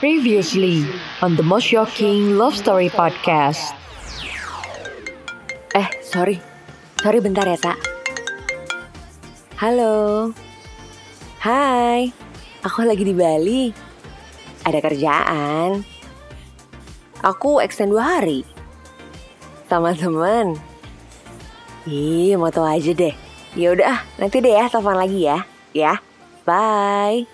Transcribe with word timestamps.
Previously 0.00 0.88
on 1.20 1.36
the 1.36 1.44
most 1.44 1.68
shocking 1.68 2.40
love 2.40 2.56
story 2.56 2.88
podcast. 2.88 3.76
Eh, 5.76 5.88
sorry. 6.00 6.40
Sorry 7.04 7.20
bentar 7.20 7.44
ya, 7.44 7.60
Tak. 7.60 7.76
Halo. 9.60 10.32
Hai. 11.44 12.08
Aku 12.64 12.80
lagi 12.88 13.04
di 13.04 13.12
Bali. 13.12 13.68
Ada 14.64 14.80
kerjaan. 14.80 15.84
Aku 17.20 17.60
extend 17.60 17.92
dua 17.92 18.24
hari. 18.24 18.40
Sama 19.68 19.92
teman. 19.92 20.56
Ih, 21.84 22.40
mau 22.40 22.48
tau 22.48 22.64
aja 22.64 22.96
deh. 22.96 23.12
Ya 23.52 23.76
udah, 23.76 24.00
nanti 24.16 24.40
deh 24.40 24.56
ya 24.56 24.64
telepon 24.72 24.96
lagi 24.96 25.28
ya. 25.28 25.44
Ya. 25.76 26.00
Bye. 26.48 27.28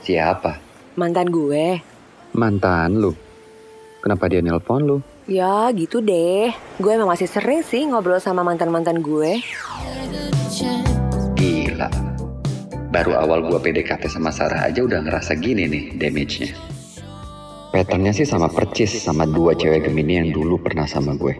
Siapa? 0.00 0.63
Mantan 0.94 1.26
gue. 1.26 1.82
Mantan 2.38 3.02
lu. 3.02 3.10
Kenapa 3.98 4.30
dia 4.30 4.38
nelpon 4.38 4.86
lu? 4.86 4.96
Ya 5.26 5.66
gitu 5.74 5.98
deh. 5.98 6.54
Gue 6.78 6.94
emang 6.94 7.10
masih 7.10 7.26
sering 7.26 7.66
sih 7.66 7.82
ngobrol 7.82 8.22
sama 8.22 8.46
mantan-mantan 8.46 9.02
gue. 9.02 9.42
Gila. 11.34 11.90
Baru 12.94 13.18
awal 13.18 13.42
gua 13.42 13.58
PDKT 13.58 14.06
sama 14.06 14.30
Sarah 14.30 14.70
aja 14.70 14.86
udah 14.86 15.02
ngerasa 15.02 15.34
gini 15.34 15.66
nih 15.66 15.98
damage-nya. 15.98 16.54
Patternnya 17.74 18.14
sih 18.14 18.22
sama 18.22 18.46
percis 18.46 18.94
sama 19.02 19.26
dua 19.26 19.50
cewek 19.58 19.90
Gemini 19.90 20.22
yang 20.22 20.30
dulu 20.30 20.62
pernah 20.62 20.86
sama 20.86 21.18
gue. 21.18 21.34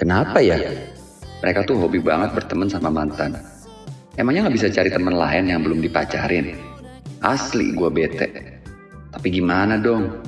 Kenapa 0.00 0.40
ya? 0.40 0.56
Mereka 1.44 1.68
tuh 1.68 1.76
hobi 1.76 2.00
banget 2.00 2.32
berteman 2.32 2.72
sama 2.72 2.88
mantan. 2.88 3.36
Emangnya 4.16 4.48
nggak 4.48 4.56
bisa 4.56 4.72
cari 4.72 4.88
teman 4.88 5.12
lain 5.12 5.44
yang 5.44 5.60
belum 5.60 5.84
dipacarin? 5.84 6.65
Asli 7.26 7.74
gue 7.74 7.90
bete. 7.90 8.30
Tapi 9.10 9.26
gimana 9.34 9.74
dong? 9.82 10.22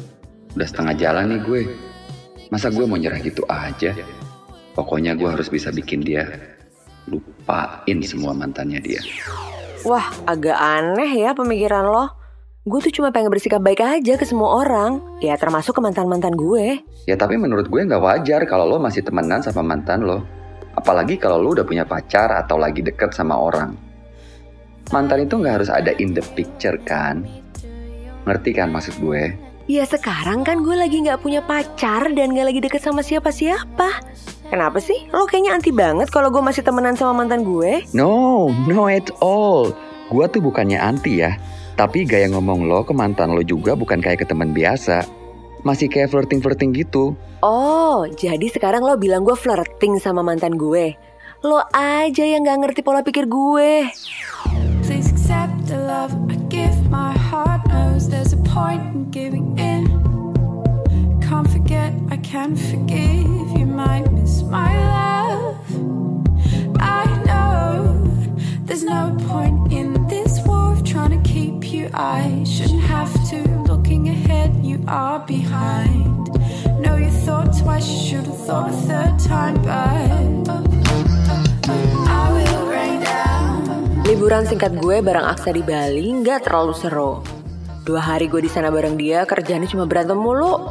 Udah 0.59 0.66
setengah 0.66 0.98
jalan 0.98 1.30
nih 1.30 1.41
gue. 1.47 1.62
Masa 2.51 2.74
gue 2.74 2.82
mau 2.90 2.99
nyerah 2.99 3.23
gitu 3.23 3.46
aja? 3.46 3.95
Pokoknya 4.74 5.15
gue 5.15 5.30
harus 5.30 5.46
bisa 5.46 5.71
bikin 5.71 6.02
dia 6.02 6.27
lupain 7.07 8.02
semua 8.02 8.35
mantannya 8.35 8.82
dia. 8.82 8.99
Wah, 9.87 10.10
agak 10.27 10.59
aneh 10.59 11.23
ya 11.23 11.38
pemikiran 11.38 11.87
lo. 11.87 12.10
Gue 12.66 12.82
tuh 12.82 12.90
cuma 12.90 13.15
pengen 13.15 13.30
bersikap 13.30 13.62
baik 13.62 13.79
aja 13.79 14.18
ke 14.18 14.27
semua 14.27 14.59
orang. 14.59 14.99
Ya 15.23 15.38
termasuk 15.38 15.79
ke 15.79 15.80
mantan-mantan 15.80 16.35
gue. 16.35 16.83
Ya 17.07 17.15
tapi 17.15 17.38
menurut 17.38 17.71
gue 17.71 17.79
nggak 17.79 18.02
wajar 18.02 18.43
kalau 18.51 18.66
lo 18.66 18.83
masih 18.83 19.07
temenan 19.07 19.38
sama 19.38 19.62
mantan 19.62 20.02
lo. 20.02 20.27
Apalagi 20.74 21.15
kalau 21.15 21.38
lo 21.38 21.55
udah 21.55 21.62
punya 21.62 21.87
pacar 21.87 22.35
atau 22.35 22.59
lagi 22.59 22.83
deket 22.83 23.15
sama 23.15 23.38
orang. 23.38 23.87
Mantan 24.88 25.28
itu 25.28 25.36
nggak 25.36 25.60
harus 25.60 25.70
ada 25.70 25.92
in 26.00 26.16
the 26.16 26.24
picture 26.32 26.80
kan? 26.88 27.28
Ngerti 28.24 28.56
kan 28.56 28.72
maksud 28.72 28.96
gue? 29.00 29.36
Ya 29.68 29.84
sekarang 29.84 30.48
kan 30.48 30.64
gue 30.64 30.72
lagi 30.72 31.04
gak 31.04 31.20
punya 31.20 31.44
pacar 31.44 32.08
dan 32.16 32.32
gak 32.32 32.48
lagi 32.48 32.60
deket 32.64 32.80
sama 32.80 33.04
siapa-siapa. 33.04 34.00
Kenapa 34.48 34.80
sih? 34.80 34.96
Lo 35.12 35.28
kayaknya 35.28 35.60
anti 35.60 35.68
banget 35.76 36.09
kalau 36.09 36.32
gue 36.32 36.40
masih 36.40 36.64
temenan 36.64 36.96
sama 36.96 37.20
mantan 37.20 37.44
gue. 37.44 37.84
No, 37.92 38.48
no 38.64 38.88
at 38.88 39.12
all. 39.20 39.76
Gue 40.09 40.24
tuh 40.32 40.40
bukannya 40.40 40.80
anti 40.80 41.20
ya. 41.20 41.36
Tapi 41.76 42.09
gaya 42.09 42.32
ngomong 42.32 42.64
lo 42.64 42.80
ke 42.80 42.96
mantan 42.96 43.36
lo 43.36 43.44
juga 43.44 43.76
bukan 43.76 44.00
kayak 44.00 44.24
ke 44.24 44.26
teman 44.26 44.56
biasa. 44.56 45.04
Masih 45.68 45.92
kayak 45.92 46.16
flirting-flirting 46.16 46.72
gitu. 46.72 47.12
Oh, 47.44 48.09
jadi 48.09 48.48
sekarang 48.48 48.80
lo 48.80 48.96
bilang 48.96 49.20
gue 49.20 49.36
flirting 49.36 50.00
sama 50.00 50.24
mantan 50.24 50.56
gue. 50.56 50.96
Lo 51.44 51.60
aja 51.76 52.24
yang 52.24 52.40
gak 52.40 52.64
ngerti 52.64 52.80
pola 52.80 53.04
pikir 53.04 53.28
gue. 53.28 53.84
Love 55.99 56.30
I 56.30 56.37
give. 56.49 56.88
My 56.91 57.13
heart 57.13 57.66
knows 57.66 58.09
there's 58.09 58.32
a 58.32 58.37
point 58.37 58.82
in 58.95 59.10
giving 59.10 59.59
in. 59.59 59.85
Can't 61.21 61.51
forget, 61.51 61.93
I 62.09 62.18
can't 62.18 62.57
forgive. 62.57 63.59
You 63.59 63.66
might 63.66 64.06
miss 64.12 64.43
my 64.43 64.71
love. 64.94 65.59
I 66.78 67.05
know 67.27 68.00
there's 68.67 68.84
no 68.84 69.17
point 69.27 69.72
in 69.72 70.06
this 70.06 70.41
war 70.47 70.72
of 70.75 70.84
trying 70.84 71.21
to 71.21 71.28
keep 71.28 71.72
you. 71.72 71.91
I 71.93 72.45
shouldn't 72.45 72.83
have 72.83 73.12
to. 73.31 73.43
Looking 73.62 74.09
ahead, 74.09 74.55
you 74.65 74.84
are 74.87 75.19
behind. 75.27 76.28
Know 76.81 76.95
your 76.95 77.17
thoughts 77.27 77.61
twice, 77.61 77.89
you 77.91 78.01
should 78.09 78.27
have 78.27 78.47
thought 78.47 78.71
a 78.71 78.77
third 78.87 79.19
time, 79.19 79.56
but 80.45 80.62
I 82.09 82.31
will. 82.34 82.68
Liburan 84.09 84.49
singkat 84.49 84.73
gue 84.81 85.05
bareng 85.05 85.29
Aksa 85.37 85.53
di 85.53 85.61
Bali 85.61 86.09
nggak 86.25 86.49
terlalu 86.49 86.73
seru. 86.73 87.21
Dua 87.85 88.01
hari 88.01 88.25
gue 88.25 88.41
di 88.41 88.49
sana 88.49 88.73
bareng 88.73 88.97
dia 88.97 89.29
kerjaannya 89.29 89.69
cuma 89.69 89.85
berantem 89.85 90.17
mulu. 90.17 90.65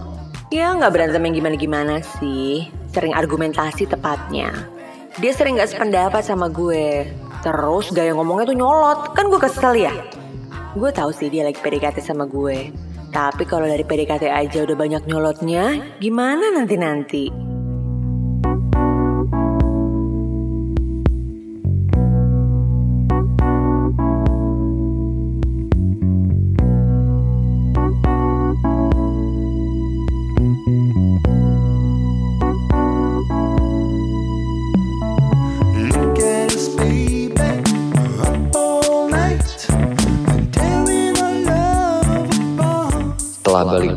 Ya 0.50 0.74
nggak 0.74 0.90
berantem 0.90 1.22
yang 1.22 1.46
gimana-gimana 1.46 2.02
sih. 2.18 2.66
Sering 2.90 3.14
argumentasi 3.14 3.86
tepatnya. 3.86 4.50
Dia 5.22 5.38
sering 5.38 5.62
nggak 5.62 5.70
sependapat 5.70 6.26
sama 6.26 6.50
gue. 6.50 7.06
Terus 7.46 7.94
gaya 7.94 8.18
ngomongnya 8.18 8.50
tuh 8.50 8.58
nyolot. 8.58 9.14
Kan 9.14 9.30
gue 9.30 9.38
kesel 9.38 9.86
ya. 9.86 9.94
Gue 10.74 10.90
tahu 10.90 11.14
sih 11.14 11.30
dia 11.30 11.46
lagi 11.46 11.62
PDKT 11.62 12.02
sama 12.02 12.26
gue. 12.26 12.74
Tapi 13.14 13.46
kalau 13.46 13.70
dari 13.70 13.86
PDKT 13.86 14.34
aja 14.34 14.66
udah 14.66 14.74
banyak 14.74 15.06
nyolotnya, 15.06 15.94
gimana 16.02 16.58
nanti-nanti? 16.58 17.47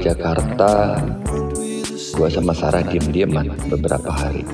Jakarta, 0.00 0.96
gue 1.92 2.28
sama 2.32 2.56
Sarah 2.56 2.80
diem-dieman 2.88 3.52
beberapa 3.68 4.08
hari. 4.08 4.48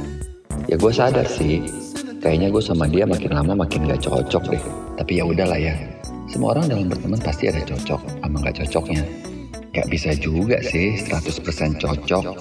Ya 0.67 0.75
gue 0.75 0.91
sadar 0.91 1.23
sih, 1.23 1.63
kayaknya 2.19 2.51
gue 2.51 2.59
sama 2.59 2.91
dia 2.91 3.07
makin 3.07 3.31
lama 3.31 3.63
makin 3.63 3.87
gak 3.87 4.03
cocok 4.03 4.43
deh. 4.51 4.65
Tapi 4.99 5.23
ya 5.23 5.25
udahlah 5.25 5.55
ya, 5.55 5.79
semua 6.27 6.59
orang 6.59 6.67
dalam 6.67 6.91
berteman 6.91 7.23
pasti 7.23 7.47
ada 7.47 7.63
cocok 7.63 8.27
sama 8.27 8.37
gak 8.43 8.67
cocoknya. 8.67 9.07
Gak 9.71 9.87
bisa 9.87 10.19
juga 10.19 10.59
sih 10.67 10.99
100% 10.99 11.79
cocok. 11.79 12.37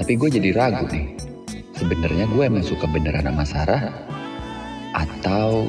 Tapi 0.00 0.12
gue 0.16 0.28
jadi 0.40 0.56
ragu 0.56 0.88
nih, 0.88 1.20
sebenarnya 1.76 2.32
gue 2.32 2.42
emang 2.48 2.64
suka 2.64 2.88
beneran 2.88 3.28
sama 3.28 3.44
Sarah 3.44 3.92
atau 4.96 5.68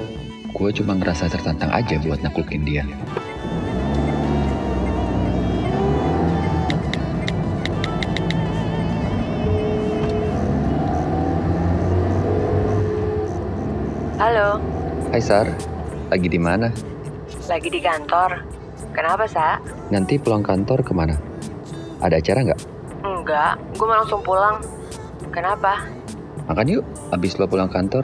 gue 0.56 0.69
cuma 0.72 0.96
ngerasa 0.96 1.28
tertantang 1.28 1.75
aja 1.75 2.00
buat 2.00 2.24
naklukin 2.24 2.63
dia. 2.63 2.88
Halo, 14.27 14.59
Hai 15.15 15.23
Sar, 15.23 15.47
lagi 16.11 16.27
di 16.27 16.35
mana? 16.35 16.67
lagi 17.47 17.71
di 17.71 17.79
kantor. 17.79 18.43
Kenapa, 18.91 19.23
Sa? 19.23 19.55
Nanti 19.88 20.19
pulang 20.19 20.43
kantor 20.43 20.83
ke 20.83 20.91
mana? 20.91 21.15
Ada 22.03 22.19
acara 22.19 22.43
nggak? 22.43 22.61
Enggak, 23.07 23.55
gue 23.79 23.88
mau 23.88 23.95
langsung 23.95 24.19
pulang. 24.19 24.59
Kenapa? 25.31 25.79
Makan 26.43 26.67
yuk, 26.67 26.83
abis 27.15 27.39
lo 27.39 27.47
pulang 27.47 27.71
kantor. 27.71 28.03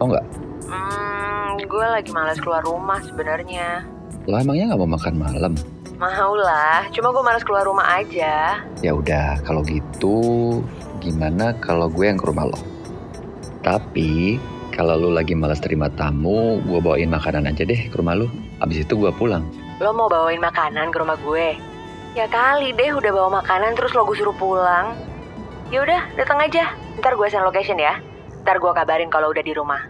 Oh 0.00 0.08
nggak? 0.08 0.24
Hmm, 0.64 1.60
gue 1.60 1.86
lagi 1.92 2.08
malas 2.08 2.40
keluar 2.40 2.64
rumah 2.64 3.04
sebenarnya. 3.04 3.84
Lo 4.32 4.40
emangnya 4.40 4.72
nggak 4.72 4.80
mau 4.80 4.96
makan 4.96 5.14
malam? 5.20 5.52
Mau 6.00 6.32
lah, 6.40 6.88
cuma 6.88 7.12
gue 7.12 7.20
malas 7.20 7.44
keluar 7.44 7.68
rumah 7.68 8.00
aja. 8.00 8.64
Ya 8.80 8.96
udah, 8.96 9.44
kalau 9.44 9.60
gitu 9.68 10.64
gimana 11.04 11.52
kalau 11.60 11.92
gue 11.92 12.08
yang 12.08 12.16
ke 12.16 12.24
rumah 12.24 12.48
lo? 12.48 12.56
Tapi 13.60 14.40
kalau 14.80 14.96
lo 14.96 15.12
lagi 15.12 15.36
malas 15.36 15.60
terima 15.60 15.92
tamu, 15.92 16.56
gue 16.64 16.80
bawain 16.80 17.12
makanan 17.12 17.44
aja 17.44 17.68
deh 17.68 17.92
ke 17.92 18.00
rumah 18.00 18.16
lo. 18.16 18.32
Abis 18.64 18.88
itu 18.88 18.96
gue 18.96 19.12
pulang. 19.12 19.44
Lo 19.76 19.92
mau 19.92 20.08
bawain 20.08 20.40
makanan 20.40 20.88
ke 20.88 20.96
rumah 20.96 21.20
gue? 21.20 21.60
Ya 22.16 22.24
kali 22.24 22.72
deh 22.72 22.96
udah 22.96 23.12
bawa 23.12 23.44
makanan 23.44 23.76
terus 23.76 23.92
lo 23.92 24.08
gue 24.08 24.16
suruh 24.16 24.32
pulang. 24.32 24.96
Ya 25.68 25.84
udah, 25.84 26.08
datang 26.16 26.40
aja. 26.40 26.72
Ntar 26.96 27.12
gue 27.12 27.28
send 27.28 27.44
location 27.44 27.76
ya. 27.76 28.00
Ntar 28.40 28.56
gue 28.56 28.72
kabarin 28.72 29.12
kalau 29.12 29.28
udah 29.28 29.44
di 29.44 29.52
rumah. 29.52 29.84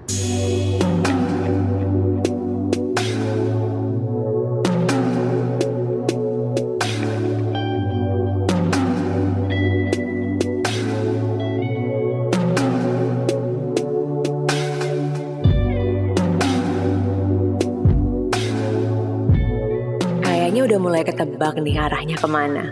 Udah 20.70 20.78
mulai 20.78 21.02
ketebak 21.02 21.58
nih 21.58 21.82
arahnya 21.82 22.14
ke 22.14 22.30
mana. 22.30 22.70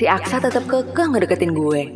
Si 0.00 0.08
Aksa 0.08 0.40
tetap 0.40 0.64
kekeh 0.64 1.12
ngedeketin 1.12 1.52
gue. 1.52 1.92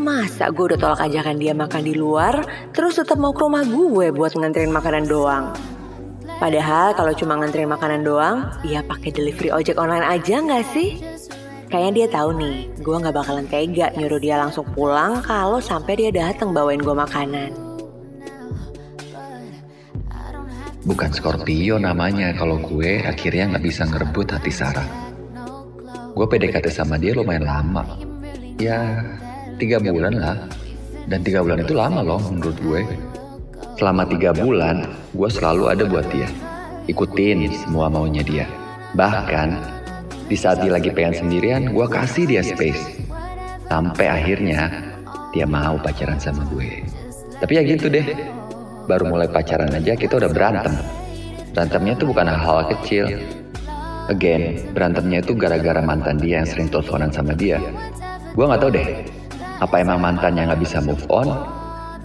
Masa 0.00 0.48
gue 0.48 0.72
udah 0.72 0.80
tolak 0.80 1.04
ajakan 1.04 1.36
dia 1.36 1.52
makan 1.52 1.84
di 1.84 1.92
luar, 1.92 2.48
terus 2.72 2.96
tetap 2.96 3.20
mau 3.20 3.36
ke 3.36 3.44
rumah 3.44 3.68
gue 3.68 4.08
buat 4.08 4.32
nganterin 4.32 4.72
makanan 4.72 5.04
doang. 5.04 5.52
Padahal 6.40 6.96
kalau 6.96 7.12
cuma 7.12 7.36
nganterin 7.36 7.68
makanan 7.68 8.08
doang, 8.08 8.48
ya 8.64 8.80
pakai 8.80 9.12
delivery 9.12 9.52
ojek 9.52 9.76
online 9.76 10.08
aja 10.08 10.40
nggak 10.40 10.64
sih? 10.72 10.96
Kayaknya 11.68 11.92
dia 11.92 12.06
tahu 12.08 12.40
nih, 12.40 12.56
gue 12.80 12.96
nggak 13.04 13.16
bakalan 13.20 13.44
tega 13.52 13.92
nyuruh 14.00 14.16
dia 14.16 14.40
langsung 14.40 14.64
pulang 14.72 15.20
kalau 15.20 15.60
sampai 15.60 16.00
dia 16.00 16.08
datang 16.08 16.56
bawain 16.56 16.80
gue 16.80 16.96
makanan. 16.96 17.67
Bukan 20.88 21.12
Scorpio 21.12 21.76
namanya 21.76 22.32
kalau 22.32 22.56
gue 22.64 23.04
akhirnya 23.04 23.52
nggak 23.52 23.60
bisa 23.60 23.84
ngerebut 23.84 24.32
hati 24.32 24.48
Sarah. 24.48 24.88
Gue 26.16 26.24
PDKT 26.24 26.72
sama 26.72 26.96
dia 26.96 27.12
lumayan 27.12 27.44
lama. 27.44 27.84
Ya, 28.56 29.04
tiga 29.60 29.76
bulan 29.84 30.16
lah. 30.16 30.48
Dan 31.04 31.20
tiga 31.20 31.44
bulan 31.44 31.60
itu 31.60 31.76
lama 31.76 32.00
loh 32.00 32.16
menurut 32.32 32.56
gue. 32.64 32.80
Selama 33.76 34.08
tiga 34.08 34.32
bulan, 34.32 34.88
gue 35.12 35.28
selalu 35.28 35.76
ada 35.76 35.84
buat 35.84 36.08
dia. 36.08 36.32
Ikutin 36.88 37.52
semua 37.52 37.92
maunya 37.92 38.24
dia. 38.24 38.48
Bahkan, 38.96 39.48
di 40.24 40.36
saat 40.40 40.64
dia 40.64 40.72
lagi 40.72 40.88
pengen 40.88 41.20
sendirian, 41.20 41.68
gue 41.68 41.84
kasih 41.84 42.24
dia 42.24 42.40
space. 42.40 43.04
Sampai 43.68 44.08
akhirnya, 44.08 44.72
dia 45.36 45.44
mau 45.44 45.76
pacaran 45.76 46.16
sama 46.16 46.48
gue. 46.48 46.80
Tapi 47.38 47.52
ya 47.60 47.62
gitu 47.62 47.92
deh, 47.92 48.08
baru 48.88 49.04
mulai 49.04 49.28
pacaran 49.28 49.68
aja 49.68 49.92
kita 49.92 50.16
udah 50.16 50.32
berantem. 50.32 50.72
Berantemnya 51.52 51.94
tuh 52.00 52.08
bukan 52.08 52.24
hal-hal 52.24 52.72
kecil. 52.72 53.04
Again, 54.08 54.72
berantemnya 54.72 55.20
itu 55.20 55.36
gara-gara 55.36 55.84
mantan 55.84 56.16
dia 56.16 56.40
yang 56.40 56.48
sering 56.48 56.72
teleponan 56.72 57.12
sama 57.12 57.36
dia. 57.36 57.60
Gue 58.32 58.48
nggak 58.48 58.60
tahu 58.64 58.72
deh, 58.72 58.88
apa 59.60 59.74
emang 59.84 60.00
mantannya 60.00 60.48
nggak 60.48 60.62
bisa 60.64 60.80
move 60.80 61.04
on, 61.12 61.28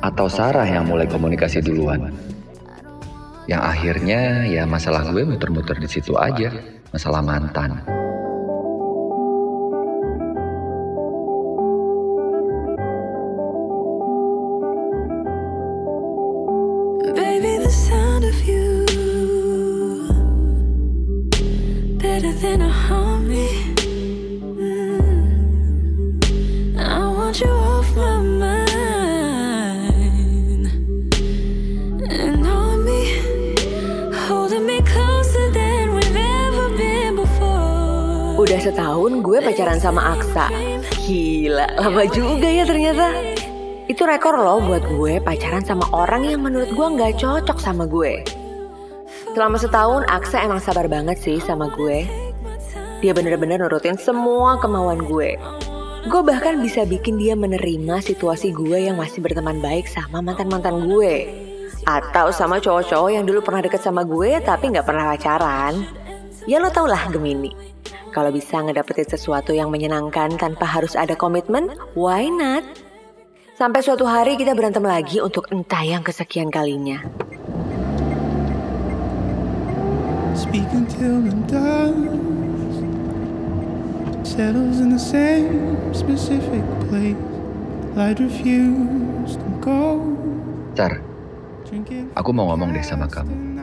atau 0.03 0.27
Sarah 0.27 0.67
yang 0.67 0.83
mulai 0.83 1.07
komunikasi 1.07 1.63
duluan. 1.63 2.11
Yang 3.47 3.61
akhirnya 3.63 4.43
ya 4.51 4.67
masalah 4.67 5.07
gue 5.07 5.23
muter-muter 5.23 5.79
di 5.79 5.87
situ 5.87 6.19
aja, 6.19 6.51
masalah 6.91 7.23
mantan. 7.23 8.02
Udah 38.43 38.59
setahun 38.59 39.23
gue 39.23 39.39
pacaran 39.39 39.79
sama 39.79 40.19
Aksa. 40.19 40.51
Gila, 41.07 41.79
lama 41.79 42.03
juga 42.11 42.43
ya 42.43 42.67
ternyata. 42.67 43.15
Itu 43.87 44.03
rekor 44.03 44.35
loh 44.35 44.59
buat 44.59 44.83
gue 44.83 45.23
pacaran 45.23 45.63
sama 45.63 45.87
orang 45.95 46.27
yang 46.27 46.43
menurut 46.43 46.67
gue 46.75 46.83
nggak 46.83 47.23
cocok 47.23 47.55
sama 47.55 47.87
gue. 47.87 48.19
Selama 49.31 49.55
setahun 49.55 50.03
Aksa 50.11 50.43
emang 50.43 50.59
sabar 50.59 50.91
banget 50.91 51.23
sih 51.23 51.39
sama 51.39 51.71
gue. 51.71 52.03
Dia 52.99 53.15
bener-bener 53.15 53.63
nurutin 53.63 53.95
semua 53.95 54.59
kemauan 54.59 55.07
gue. 55.07 55.39
Gue 56.11 56.19
bahkan 56.19 56.59
bisa 56.59 56.83
bikin 56.83 57.15
dia 57.15 57.39
menerima 57.39 58.03
situasi 58.03 58.51
gue 58.51 58.91
yang 58.91 58.99
masih 58.99 59.23
berteman 59.23 59.63
baik 59.63 59.87
sama 59.87 60.19
mantan-mantan 60.19 60.83
gue. 60.91 61.31
Atau 61.87 62.35
sama 62.35 62.59
cowok-cowok 62.59 63.07
yang 63.07 63.23
dulu 63.23 63.39
pernah 63.39 63.63
deket 63.63 63.79
sama 63.79 64.03
gue 64.03 64.35
tapi 64.43 64.67
nggak 64.75 64.83
pernah 64.83 65.15
pacaran. 65.15 65.87
Ya 66.43 66.59
lo 66.59 66.67
tau 66.67 66.91
lah 66.91 67.07
Gemini. 67.07 67.71
Kalau 68.13 68.29
bisa 68.29 68.61
ngedapetin 68.61 69.09
sesuatu 69.09 69.57
yang 69.57 69.73
menyenangkan 69.73 70.37
tanpa 70.37 70.69
harus 70.69 70.93
ada 70.93 71.17
komitmen, 71.17 71.73
why 71.97 72.29
not? 72.29 72.61
Sampai 73.57 73.81
suatu 73.81 74.05
hari 74.05 74.37
kita 74.37 74.53
berantem 74.53 74.85
lagi 74.85 75.17
untuk 75.17 75.49
entah 75.49 75.81
yang 75.81 76.05
kesekian 76.05 76.53
kalinya. 76.53 77.01
Speak 80.37 80.69
until 80.77 81.25
the 81.25 81.33
dust 81.49 82.05
settles 84.21 84.77
in 84.77 84.93
the 84.93 85.01
same 85.01 85.73
specific 85.89 86.61
place. 86.85 87.17
Light 87.97 88.21
refused 88.21 89.41
to 89.41 89.49
go. 89.61 90.01
Sar, 90.77 91.01
Drinking 91.65 92.13
aku 92.13 92.29
mau 92.29 92.53
ngomong 92.53 92.77
deh 92.77 92.85
sama 92.85 93.09
kamu. 93.09 93.57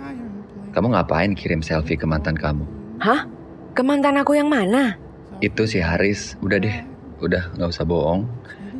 Kamu 0.70 0.87
ngapain 0.94 1.35
kirim 1.38 1.62
selfie 1.62 1.99
ke 1.99 2.06
mantan 2.06 2.35
kamu? 2.35 2.62
Hah? 3.02 3.26
Ke 3.81 3.88
mantan 3.88 4.21
aku 4.21 4.37
yang 4.37 4.53
mana? 4.53 5.00
Itu 5.41 5.65
si 5.65 5.81
Haris, 5.81 6.37
udah 6.44 6.61
deh, 6.61 6.85
udah 7.25 7.49
nggak 7.56 7.73
usah 7.73 7.88
bohong. 7.88 8.29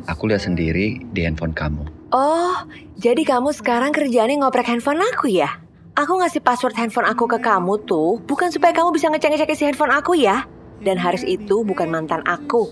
Aku 0.05 0.29
lihat 0.29 0.45
sendiri 0.45 1.01
di 1.09 1.25
handphone 1.25 1.57
kamu. 1.57 1.89
Oh, 2.13 2.69
jadi 3.01 3.25
kamu 3.25 3.49
sekarang 3.49 3.97
kerjaannya 3.97 4.45
ngoprek 4.45 4.69
handphone 4.69 5.01
aku 5.01 5.33
ya? 5.33 5.57
Aku 5.97 6.21
ngasih 6.21 6.45
password 6.45 6.77
handphone 6.77 7.09
aku 7.09 7.25
ke 7.25 7.41
kamu 7.41 7.81
tuh 7.89 8.21
bukan 8.29 8.53
supaya 8.53 8.77
kamu 8.77 8.93
bisa 8.93 9.09
ngecek-ngecek 9.09 9.49
isi 9.49 9.73
handphone 9.73 9.89
aku 9.89 10.13
ya. 10.13 10.45
Dan 10.85 11.01
Haris 11.01 11.25
itu 11.25 11.65
bukan 11.65 11.89
mantan 11.89 12.21
aku. 12.29 12.69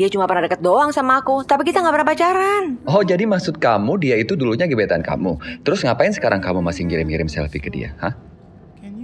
Dia 0.00 0.08
cuma 0.08 0.24
pernah 0.24 0.48
deket 0.48 0.64
doang 0.64 0.96
sama 0.96 1.20
aku, 1.20 1.44
tapi 1.44 1.68
kita 1.68 1.84
nggak 1.84 1.92
pernah 1.92 2.08
pacaran. 2.08 2.62
Oh, 2.88 3.04
jadi 3.04 3.28
maksud 3.28 3.60
kamu 3.60 4.00
dia 4.00 4.16
itu 4.16 4.32
dulunya 4.32 4.64
gebetan 4.64 5.04
kamu. 5.04 5.60
Terus 5.60 5.84
ngapain 5.84 6.16
sekarang 6.16 6.40
kamu 6.40 6.64
masih 6.64 6.88
ngirim-ngirim 6.88 7.28
selfie 7.28 7.60
ke 7.60 7.68
dia? 7.68 7.92
Hah? 8.00 8.16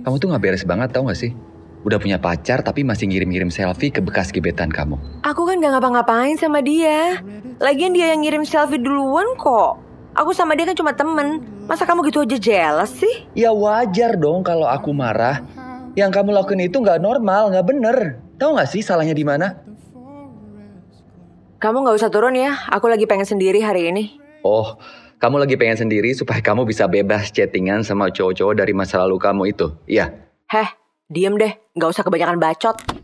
Kamu 0.09 0.17
tuh 0.17 0.33
nggak 0.33 0.41
beres 0.41 0.65
banget 0.65 0.89
tau 0.89 1.05
gak 1.05 1.21
sih? 1.21 1.37
Udah 1.83 1.99
punya 1.99 2.19
pacar 2.23 2.63
tapi 2.63 2.87
masih 2.87 3.11
ngirim-ngirim 3.11 3.51
selfie 3.51 3.91
ke 3.91 3.99
bekas 3.99 4.31
gebetan 4.31 4.71
kamu. 4.71 4.99
Aku 5.27 5.43
kan 5.43 5.59
gak 5.59 5.75
ngapa-ngapain 5.75 6.39
sama 6.39 6.63
dia. 6.63 7.19
Lagian 7.59 7.91
dia 7.91 8.15
yang 8.15 8.23
ngirim 8.23 8.47
selfie 8.47 8.79
duluan 8.79 9.35
kok. 9.35 9.83
Aku 10.15 10.31
sama 10.31 10.55
dia 10.55 10.69
kan 10.69 10.79
cuma 10.79 10.95
temen. 10.95 11.43
Masa 11.67 11.83
kamu 11.83 12.07
gitu 12.07 12.23
aja 12.23 12.39
jealous 12.39 12.93
sih? 13.03 13.27
Ya 13.35 13.51
wajar 13.51 14.15
dong 14.15 14.47
kalau 14.47 14.71
aku 14.71 14.95
marah. 14.95 15.43
Yang 15.99 16.11
kamu 16.23 16.31
lakukan 16.33 16.61
itu 16.63 16.79
nggak 16.81 17.03
normal, 17.03 17.51
nggak 17.53 17.67
bener. 17.67 17.97
Tahu 18.39 18.57
nggak 18.57 18.71
sih 18.71 18.81
salahnya 18.81 19.13
di 19.13 19.27
mana? 19.27 19.63
Kamu 21.63 21.87
gak 21.87 21.95
usah 21.95 22.11
turun 22.11 22.35
ya, 22.35 22.59
aku 22.75 22.91
lagi 22.91 23.07
pengen 23.07 23.23
sendiri 23.23 23.63
hari 23.63 23.87
ini. 23.87 24.19
Oh, 24.43 24.75
kamu 25.23 25.47
lagi 25.47 25.55
pengen 25.55 25.87
sendiri 25.87 26.11
supaya 26.11 26.43
kamu 26.43 26.67
bisa 26.67 26.91
bebas 26.91 27.31
chattingan 27.31 27.87
sama 27.87 28.11
cowok-cowok 28.11 28.59
dari 28.59 28.75
masa 28.75 28.99
lalu 29.07 29.23
kamu 29.23 29.55
itu. 29.55 29.71
Iya. 29.87 30.11
Heh, 30.51 30.75
diem 31.13 31.37
deh, 31.37 31.53
gak 31.77 31.93
usah 31.93 32.03
kebanyakan 32.03 32.41
bacot. 32.41 33.02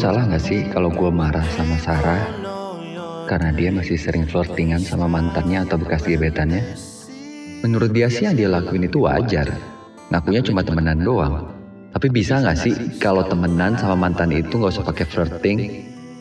Salah 0.00 0.24
nggak 0.24 0.40
sih 0.40 0.64
kalau 0.72 0.88
gue 0.88 1.12
marah 1.12 1.44
sama 1.52 1.76
Sarah 1.76 2.24
karena 3.28 3.52
dia 3.52 3.68
masih 3.68 4.00
sering 4.00 4.24
flirtingan 4.24 4.80
sama 4.80 5.04
mantannya 5.04 5.60
atau 5.68 5.76
bekas 5.76 6.08
gebetannya? 6.08 6.64
Menurut 7.60 7.92
dia 7.92 8.08
sih 8.08 8.24
yang 8.24 8.32
dia 8.32 8.48
lakuin 8.48 8.88
itu 8.88 9.04
wajar. 9.04 9.52
Ngakunya 10.08 10.40
cuma 10.40 10.64
temenan 10.64 11.04
doang. 11.04 11.52
Tapi 11.92 12.08
bisa 12.08 12.40
nggak 12.40 12.56
sih 12.56 12.72
kalau 12.96 13.28
temenan 13.28 13.76
sama 13.76 14.08
mantan 14.08 14.32
itu 14.32 14.56
nggak 14.56 14.72
usah 14.72 14.88
pakai 14.88 15.04
flirting? 15.04 15.58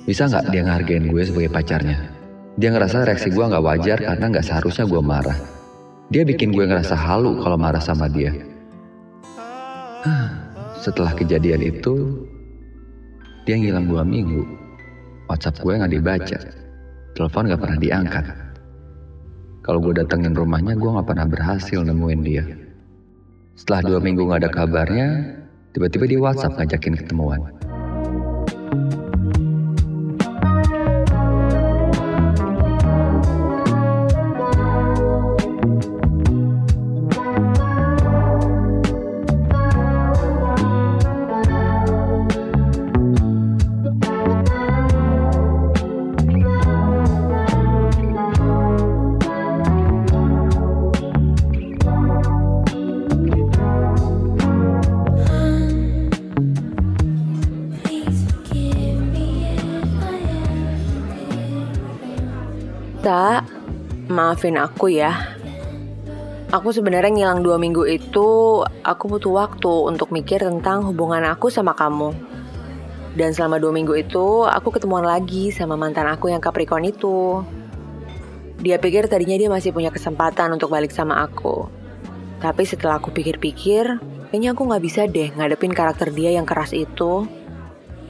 Bisa 0.03 0.27
nggak 0.27 0.51
dia 0.51 0.61
ngehargain 0.67 1.07
gue 1.07 1.23
sebagai 1.23 1.47
pacarnya? 1.47 1.97
Dia 2.59 2.75
ngerasa 2.75 3.07
reaksi 3.07 3.31
gue 3.31 3.45
nggak 3.47 3.63
wajar 3.63 3.97
karena 4.03 4.25
nggak 4.27 4.43
seharusnya 4.43 4.83
gue 4.91 4.99
marah. 4.99 5.39
Dia 6.11 6.27
bikin 6.27 6.51
gue 6.51 6.67
ngerasa 6.67 6.99
halu 6.99 7.39
kalau 7.39 7.55
marah 7.55 7.79
sama 7.79 8.11
dia. 8.11 8.35
Setelah 10.83 11.15
kejadian 11.15 11.63
itu, 11.63 12.27
dia 13.49 13.57
ngilang 13.57 13.89
dua 13.89 14.05
minggu. 14.05 14.45
WhatsApp 15.25 15.65
gue 15.65 15.73
nggak 15.73 15.89
dibaca. 15.97 16.37
Telepon 17.17 17.49
nggak 17.49 17.61
pernah 17.65 17.79
diangkat. 17.81 18.25
Kalau 19.65 19.81
gue 19.81 19.93
datengin 19.97 20.37
rumahnya, 20.37 20.73
gue 20.73 20.89
gak 20.97 21.05
pernah 21.05 21.29
berhasil 21.29 21.83
nemuin 21.85 22.21
dia. 22.25 22.41
Setelah 23.53 23.85
dua 23.85 23.99
minggu 24.01 24.25
gak 24.25 24.41
ada 24.41 24.49
kabarnya, 24.49 25.07
tiba-tiba 25.77 26.09
di 26.09 26.17
WhatsApp 26.17 26.57
ngajakin 26.57 27.05
ketemuan. 27.05 27.58
Maafin 64.29 64.61
aku 64.61 64.93
ya. 64.93 65.33
Aku 66.53 66.69
sebenarnya 66.69 67.09
ngilang 67.09 67.41
dua 67.41 67.57
minggu 67.57 67.81
itu, 67.89 68.61
aku 68.85 69.03
butuh 69.09 69.33
waktu 69.33 69.73
untuk 69.89 70.13
mikir 70.13 70.37
tentang 70.37 70.85
hubungan 70.85 71.25
aku 71.25 71.49
sama 71.49 71.73
kamu. 71.73 72.13
Dan 73.17 73.33
selama 73.33 73.57
dua 73.57 73.73
minggu 73.73 73.97
itu, 73.97 74.45
aku 74.45 74.69
ketemuan 74.69 75.01
lagi 75.01 75.49
sama 75.49 75.73
mantan 75.73 76.05
aku 76.05 76.29
yang 76.29 76.37
Capricorn 76.37 76.85
itu. 76.85 77.41
Dia 78.61 78.77
pikir 78.77 79.09
tadinya 79.09 79.33
dia 79.33 79.49
masih 79.49 79.73
punya 79.73 79.89
kesempatan 79.89 80.53
untuk 80.53 80.69
balik 80.69 80.93
sama 80.93 81.25
aku. 81.25 81.65
Tapi 82.37 82.69
setelah 82.69 83.01
aku 83.01 83.09
pikir-pikir, 83.09 83.97
kayaknya 84.29 84.53
aku 84.53 84.61
nggak 84.69 84.83
bisa 84.85 85.09
deh 85.09 85.33
ngadepin 85.33 85.73
karakter 85.73 86.13
dia 86.13 86.37
yang 86.37 86.45
keras 86.45 86.69
itu. 86.69 87.25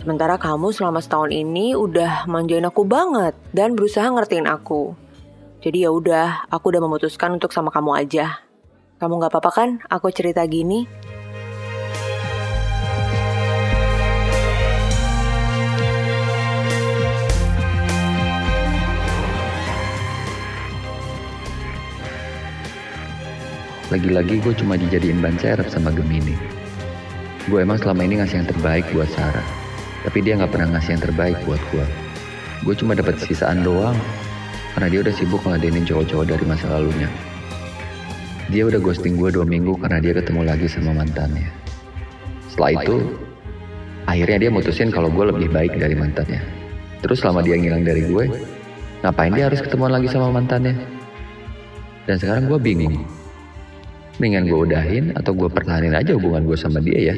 Sementara 0.04 0.36
kamu 0.36 0.76
selama 0.76 1.00
setahun 1.00 1.32
ini 1.32 1.80
udah 1.80 2.28
manjain 2.28 2.68
aku 2.68 2.84
banget 2.84 3.40
dan 3.56 3.72
berusaha 3.72 4.04
ngertiin 4.04 4.52
aku. 4.52 5.09
Jadi 5.60 5.84
ya 5.84 5.92
udah, 5.92 6.48
aku 6.48 6.72
udah 6.72 6.80
memutuskan 6.80 7.36
untuk 7.36 7.52
sama 7.52 7.68
kamu 7.68 7.92
aja. 7.92 8.48
Kamu 8.96 9.20
nggak 9.20 9.28
apa-apa 9.28 9.52
kan? 9.52 9.70
Aku 9.92 10.08
cerita 10.08 10.40
gini. 10.48 10.88
Lagi-lagi 23.92 24.40
gue 24.40 24.56
cuma 24.56 24.80
dijadiin 24.80 25.20
ban 25.20 25.36
serep 25.36 25.68
sama 25.68 25.92
Gemini. 25.92 26.40
Gue 27.52 27.68
emang 27.68 27.76
selama 27.84 28.08
ini 28.08 28.24
ngasih 28.24 28.40
yang 28.40 28.48
terbaik 28.48 28.88
buat 28.96 29.12
Sarah. 29.12 29.44
Tapi 30.08 30.24
dia 30.24 30.40
nggak 30.40 30.56
pernah 30.56 30.80
ngasih 30.80 30.96
yang 30.96 31.04
terbaik 31.04 31.36
buat 31.44 31.60
gue. 31.76 31.84
Gue 32.64 32.76
cuma 32.80 32.96
dapat 32.96 33.20
sisaan 33.20 33.60
doang. 33.60 34.00
Karena 34.80 34.96
dia 34.96 35.04
udah 35.04 35.12
sibuk 35.20 35.44
ngeladenin 35.44 35.84
cowok-cowok 35.84 36.24
dari 36.24 36.46
masa 36.48 36.72
lalunya. 36.72 37.12
Dia 38.48 38.64
udah 38.64 38.80
ghosting 38.80 39.20
gue 39.20 39.28
dua 39.28 39.44
minggu 39.44 39.76
karena 39.76 40.00
dia 40.00 40.16
ketemu 40.16 40.48
lagi 40.48 40.72
sama 40.72 40.96
mantannya. 40.96 41.52
Setelah 42.48 42.80
itu, 42.80 42.96
akhirnya 44.08 44.48
dia 44.48 44.50
mutusin 44.56 44.88
kalau 44.88 45.12
gue 45.12 45.36
lebih 45.36 45.52
baik 45.52 45.76
dari 45.76 46.00
mantannya. 46.00 46.40
Terus 47.04 47.20
selama 47.20 47.44
dia 47.44 47.60
ngilang 47.60 47.84
dari 47.84 48.08
gue, 48.08 48.24
ngapain 49.04 49.36
dia 49.36 49.52
harus 49.52 49.60
ketemuan 49.60 49.92
lagi 49.92 50.08
sama 50.08 50.32
mantannya? 50.32 50.80
Dan 52.08 52.16
sekarang 52.16 52.48
gue 52.48 52.60
bingung. 52.64 53.04
Mendingan 54.16 54.48
gue 54.48 54.60
udahin 54.64 55.06
atau 55.12 55.36
gue 55.36 55.52
pertahanin 55.52 55.92
aja 55.92 56.16
hubungan 56.16 56.48
gue 56.48 56.56
sama 56.56 56.80
dia 56.80 57.12
ya. 57.12 57.16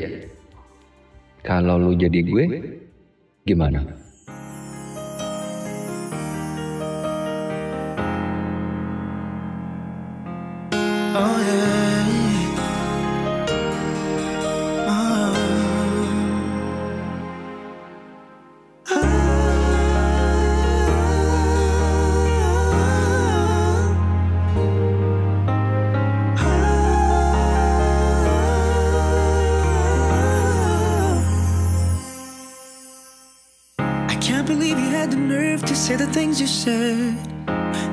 Kalau 1.45 1.77
lu 1.77 1.93
jadi 1.93 2.25
gue, 2.25 2.45
gimana? 3.45 3.85
Said. 36.61 37.17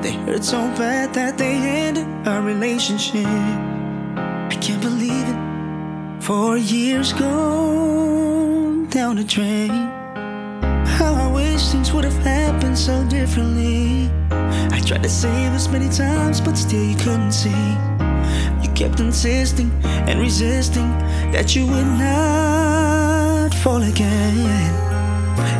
They 0.03 0.13
hurt 0.25 0.43
so 0.43 0.59
bad 0.77 1.11
that 1.15 1.39
they 1.39 1.55
ended 1.55 2.05
our 2.27 2.43
relationship. 2.43 3.25
I 3.25 4.55
can't 4.61 4.81
believe 4.81 5.27
it. 5.33 5.39
Four 6.21 6.57
years 6.57 7.11
gone 7.13 8.85
down 8.89 9.15
the 9.15 9.23
drain. 9.23 9.71
How 10.99 11.13
I 11.25 11.31
wish 11.33 11.69
things 11.69 11.91
would 11.93 12.03
have 12.03 12.21
happened 12.23 12.77
so 12.77 13.03
differently. 13.05 14.11
I 14.75 14.79
tried 14.85 15.01
to 15.01 15.09
save 15.09 15.51
us 15.53 15.67
many 15.67 15.89
times, 15.89 16.39
but 16.39 16.55
still 16.55 16.85
you 16.91 16.97
couldn't 16.97 17.31
see. 17.31 17.63
You 18.61 18.69
kept 18.75 18.99
insisting 18.99 19.71
and 20.07 20.19
resisting 20.19 20.91
that 21.33 21.55
you 21.55 21.65
would 21.65 21.91
not 22.05 23.51
fall 23.63 23.81
again. 23.81 24.88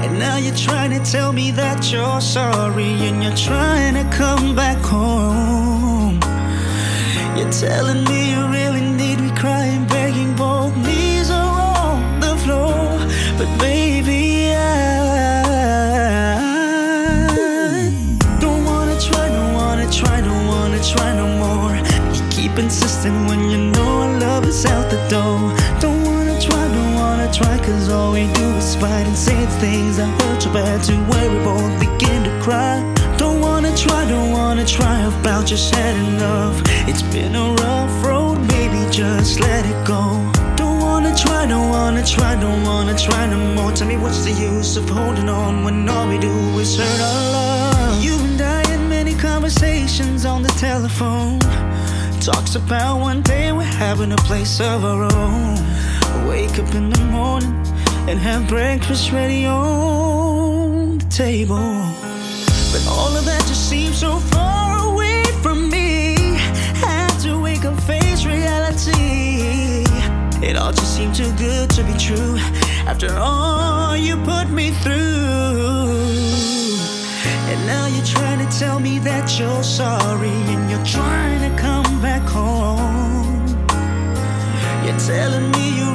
And 0.03 0.19
now 0.19 0.37
you're 0.37 0.55
trying 0.55 0.91
to 0.91 1.11
tell 1.11 1.31
me 1.33 1.51
that 1.51 1.91
you're 1.91 2.21
sorry 2.21 3.07
and 3.07 3.23
you're 3.23 3.35
trying 3.35 3.95
to 3.95 4.05
come 4.15 4.55
back 4.55 4.77
home. 4.77 6.19
You're 7.37 7.51
telling 7.51 8.03
me 8.05 8.31
you 8.31 8.47
really 8.47 8.68
just 35.59 35.75
had 35.75 35.95
enough. 36.13 36.61
It's 36.87 37.01
been 37.01 37.35
a 37.35 37.51
rough 37.63 38.05
road, 38.05 38.37
baby, 38.47 38.81
just 38.89 39.41
let 39.41 39.65
it 39.65 39.79
go. 39.85 40.01
Don't 40.55 40.79
wanna 40.79 41.13
try, 41.13 41.45
don't 41.45 41.69
wanna 41.69 42.05
try, 42.05 42.39
don't 42.39 42.63
wanna 42.63 42.97
try 42.97 43.25
no 43.27 43.37
more. 43.55 43.71
Tell 43.73 43.87
me 43.87 43.97
what's 43.97 44.23
the 44.23 44.31
use 44.31 44.77
of 44.77 44.87
holding 44.87 45.27
on 45.27 45.65
when 45.65 45.89
all 45.89 46.07
we 46.07 46.17
do 46.17 46.35
is 46.59 46.77
hurt 46.77 47.01
our 47.09 47.31
love. 47.35 48.03
You 48.03 48.15
and 48.27 48.41
I 48.41 48.65
had 48.69 48.81
many 48.87 49.13
conversations 49.15 50.23
on 50.23 50.43
the 50.43 50.53
telephone. 50.67 51.39
Talks 52.21 52.55
about 52.55 53.01
one 53.01 53.21
day 53.21 53.51
we're 53.51 53.75
having 53.87 54.13
a 54.13 54.21
place 54.29 54.61
of 54.61 54.85
our 54.85 55.03
own. 55.23 55.55
Wake 56.29 56.57
up 56.57 56.73
in 56.73 56.89
the 56.89 57.05
morning 57.17 57.55
and 58.07 58.17
have 58.17 58.47
breakfast 58.47 59.11
ready 59.11 59.45
on 59.45 60.99
the 60.99 61.09
table. 61.09 61.67
But 62.71 62.85
all 62.87 63.17
of 63.17 63.25
that 63.25 63.43
just 63.47 63.67
seems 63.67 63.97
so 63.97 64.18
reality. 68.87 69.85
It 70.45 70.55
all 70.55 70.71
just 70.71 70.95
seemed 70.95 71.15
too 71.15 71.31
good 71.37 71.69
to 71.71 71.83
be 71.83 71.93
true. 71.97 72.37
After 72.87 73.13
all 73.15 73.95
you 73.95 74.15
put 74.17 74.49
me 74.49 74.71
through. 74.71 74.95
And 77.49 77.67
now 77.67 77.87
you're 77.87 78.05
trying 78.05 78.45
to 78.45 78.59
tell 78.59 78.79
me 78.79 78.99
that 78.99 79.39
you're 79.39 79.63
sorry 79.63 80.29
and 80.29 80.69
you're 80.69 80.85
trying 80.85 81.41
to 81.49 81.61
come 81.61 82.01
back 82.01 82.27
home. 82.27 83.47
You're 84.85 84.99
telling 84.99 85.51
me 85.51 85.77
you 85.79 85.88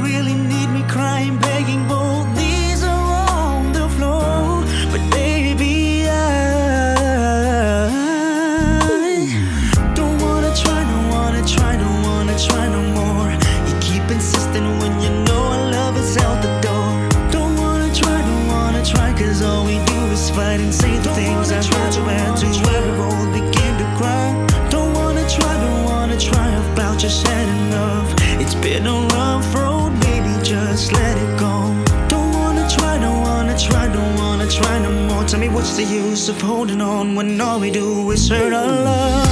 What's 35.74 35.90
the 35.90 35.92
use 35.92 36.28
of 36.28 36.40
holding 36.40 36.80
on 36.80 37.16
when 37.16 37.40
all 37.40 37.58
we 37.58 37.68
do 37.68 38.08
is 38.12 38.28
hurt 38.28 38.52
our 38.52 38.64
love? 38.64 39.23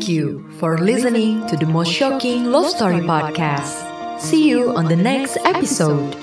Thank 0.00 0.08
you 0.08 0.48
for 0.58 0.78
listening 0.78 1.46
to 1.48 1.58
the 1.58 1.66
Most 1.66 1.92
Shocking 1.92 2.46
Love 2.46 2.70
Story 2.70 3.00
podcast. 3.00 4.18
See 4.18 4.48
you 4.48 4.74
on 4.74 4.86
the 4.86 4.96
next 4.96 5.36
episode. 5.44 6.16